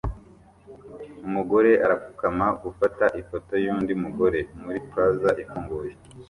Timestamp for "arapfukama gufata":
1.85-3.05